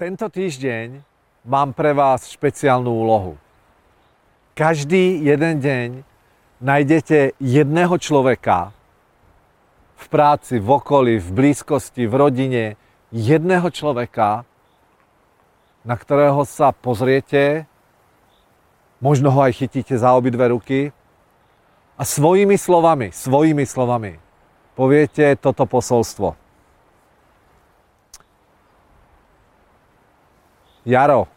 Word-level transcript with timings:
Tento 0.00 0.32
týždeň 0.32 1.04
mám 1.44 1.76
pre 1.76 1.92
vás 1.92 2.24
špeciálnu 2.32 2.88
úlohu. 2.88 3.36
Každý 4.56 5.20
jeden 5.20 5.60
deň 5.60 5.88
nájdete 6.56 7.36
jedného 7.36 8.00
človeka 8.00 8.72
v 10.00 10.06
práci, 10.08 10.56
v 10.56 10.68
okolí, 10.72 11.20
v 11.20 11.28
blízkosti, 11.28 12.08
v 12.08 12.14
rodine, 12.16 12.64
jedného 13.12 13.68
človeka, 13.68 14.48
na 15.84 16.00
ktorého 16.00 16.48
sa 16.48 16.72
pozriete, 16.72 17.68
možno 19.04 19.28
ho 19.28 19.44
aj 19.44 19.52
chytíte 19.52 20.00
za 20.00 20.16
obidve 20.16 20.48
ruky 20.48 20.96
a 22.00 22.08
svojimi 22.08 22.56
slovami, 22.56 23.12
svojimi 23.12 23.68
slovami 23.68 24.16
poviete 24.72 25.36
toto 25.36 25.68
posolstvo. 25.68 26.39
Jaro, 30.84 31.28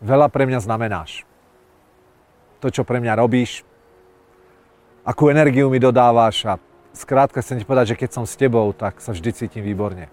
veľa 0.00 0.32
pre 0.32 0.48
mňa 0.48 0.64
znamenáš. 0.64 1.28
To, 2.60 2.72
čo 2.72 2.84
pre 2.84 3.00
mňa 3.00 3.20
robíš, 3.20 3.64
akú 5.04 5.28
energiu 5.28 5.68
mi 5.72 5.80
dodávaš 5.80 6.44
a 6.44 6.52
skrátka 6.92 7.40
chcem 7.40 7.60
ti 7.60 7.68
povedať, 7.68 7.96
že 7.96 8.00
keď 8.00 8.10
som 8.12 8.24
s 8.24 8.36
tebou, 8.36 8.72
tak 8.72 9.00
sa 9.00 9.12
vždy 9.12 9.30
cítim 9.32 9.64
výborne. 9.64 10.08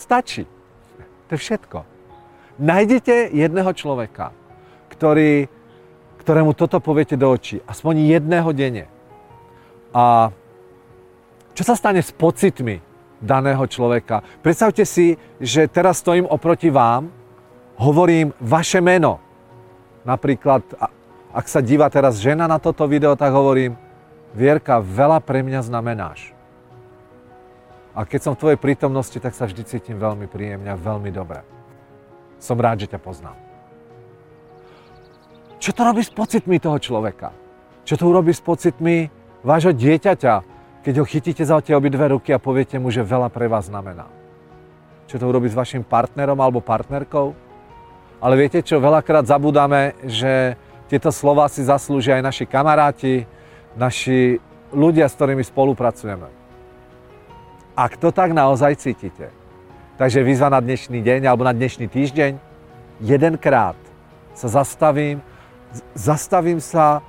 Stačí. 0.00 0.48
To 1.28 1.36
je 1.36 1.40
všetko. 1.40 1.78
Nájdete 2.60 3.30
jedného 3.32 3.70
človeka, 3.76 4.32
ktorý, 4.92 5.48
ktorému 6.24 6.52
toto 6.56 6.80
poviete 6.80 7.16
do 7.16 7.28
očí. 7.28 7.60
Aspoň 7.64 8.08
jedného 8.08 8.50
denne. 8.52 8.84
A 9.92 10.34
čo 11.54 11.62
sa 11.62 11.76
stane 11.76 12.00
s 12.00 12.12
pocitmi, 12.12 12.80
daného 13.20 13.62
človeka. 13.68 14.24
Predstavte 14.40 14.88
si, 14.88 15.20
že 15.38 15.68
teraz 15.68 16.00
stojím 16.00 16.26
oproti 16.26 16.72
vám, 16.72 17.12
hovorím 17.76 18.32
vaše 18.40 18.80
meno. 18.80 19.20
Napríklad, 20.04 20.64
ak 21.30 21.46
sa 21.46 21.60
díva 21.60 21.86
teraz 21.92 22.18
žena 22.18 22.48
na 22.48 22.56
toto 22.56 22.88
video, 22.88 23.14
tak 23.14 23.30
hovorím, 23.30 23.76
Vierka, 24.30 24.78
veľa 24.78 25.18
pre 25.20 25.42
mňa 25.42 25.60
znamenáš. 25.66 26.32
A 27.90 28.06
keď 28.06 28.20
som 28.22 28.32
v 28.38 28.40
tvojej 28.46 28.58
prítomnosti, 28.62 29.18
tak 29.18 29.34
sa 29.34 29.50
vždy 29.50 29.62
cítim 29.66 29.98
veľmi 29.98 30.30
príjemne 30.30 30.70
a 30.70 30.78
veľmi 30.78 31.10
dobre. 31.10 31.42
Som 32.38 32.62
rád, 32.62 32.86
že 32.86 32.94
ťa 32.94 33.02
poznám. 33.02 33.36
Čo 35.60 35.76
to 35.76 35.82
robí 35.84 36.00
s 36.00 36.14
pocitmi 36.14 36.56
toho 36.62 36.78
človeka? 36.78 37.34
Čo 37.84 37.98
to 38.00 38.04
urobí 38.08 38.32
s 38.32 38.40
pocitmi 38.40 39.10
vášho 39.42 39.74
dieťaťa, 39.74 40.34
keď 40.80 40.94
ho 41.00 41.04
chytíte 41.04 41.44
za 41.44 41.60
tie 41.60 41.76
obidve 41.76 42.08
ruky 42.08 42.32
a 42.32 42.40
poviete 42.40 42.80
mu, 42.80 42.88
že 42.88 43.04
veľa 43.04 43.28
pre 43.28 43.48
vás 43.48 43.68
znamená. 43.68 44.08
Čo 45.10 45.20
to 45.20 45.28
urobí 45.28 45.50
s 45.50 45.58
vašim 45.58 45.84
partnerom 45.84 46.38
alebo 46.40 46.64
partnerkou? 46.64 47.36
Ale 48.20 48.34
viete 48.36 48.60
čo, 48.64 48.80
veľakrát 48.80 49.28
zabudáme, 49.28 49.96
že 50.04 50.56
tieto 50.88 51.12
slova 51.12 51.48
si 51.48 51.64
zaslúžia 51.64 52.20
aj 52.20 52.24
naši 52.24 52.44
kamaráti, 52.44 53.24
naši 53.76 54.40
ľudia, 54.72 55.08
s 55.08 55.16
ktorými 55.16 55.44
spolupracujeme. 55.44 56.28
Ak 57.76 57.96
to 57.96 58.12
tak 58.12 58.36
naozaj 58.36 58.76
cítite, 58.76 59.32
takže 59.96 60.24
výzva 60.24 60.52
na 60.52 60.60
dnešný 60.60 61.00
deň 61.00 61.20
alebo 61.28 61.48
na 61.48 61.56
dnešný 61.56 61.88
týždeň, 61.88 62.36
jedenkrát 63.00 63.78
sa 64.36 64.48
zastavím, 64.48 65.24
zastavím 65.96 66.60
sa 66.60 67.00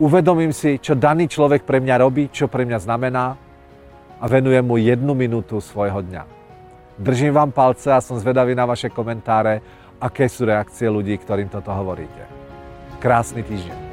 uvedomím 0.00 0.50
si, 0.56 0.80
čo 0.80 0.96
daný 0.96 1.28
človek 1.28 1.68
pre 1.68 1.78
mňa 1.78 1.94
robí, 2.00 2.32
čo 2.32 2.48
pre 2.48 2.64
mňa 2.64 2.78
znamená 2.80 3.36
a 4.20 4.24
venujem 4.24 4.64
mu 4.64 4.80
jednu 4.80 5.12
minútu 5.12 5.60
svojho 5.60 6.00
dňa. 6.00 6.24
Držím 6.96 7.36
vám 7.36 7.52
palce 7.52 7.92
a 7.92 8.00
som 8.00 8.16
zvedavý 8.16 8.56
na 8.56 8.64
vaše 8.64 8.88
komentáre, 8.88 9.60
aké 10.00 10.28
sú 10.28 10.48
reakcie 10.48 10.88
ľudí, 10.88 11.16
ktorým 11.20 11.52
toto 11.52 11.72
hovoríte. 11.72 12.24
Krásny 13.00 13.44
týždeň. 13.44 13.89